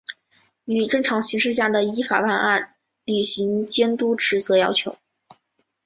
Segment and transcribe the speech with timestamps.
[0.65, 2.73] 与正常形势下的依法办案、
[3.05, 4.97] 履行监督职责要求